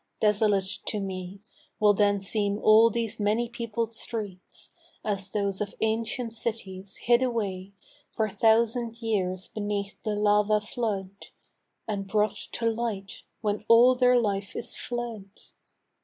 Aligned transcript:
desolate 0.19 0.79
to 0.87 0.99
me 0.99 1.41
Will 1.79 1.93
then 1.93 2.21
seem 2.21 2.57
all 2.57 2.89
these 2.89 3.19
many 3.19 3.47
peopled 3.47 3.93
streets 3.93 4.73
As 5.05 5.29
those 5.29 5.61
of 5.61 5.75
ancient 5.79 6.33
cities, 6.33 6.95
hid 6.95 7.21
away 7.21 7.73
For 8.11 8.27
thousand 8.27 9.03
years 9.03 9.47
beneath 9.49 10.01
the 10.01 10.15
lava 10.15 10.59
flood, 10.59 11.11
And 11.87 12.07
brought 12.07 12.47
to 12.53 12.65
light 12.65 13.21
when 13.41 13.63
all 13.67 13.93
their 13.93 14.17
life 14.19 14.55
is 14.55 14.75
fled 14.75 15.29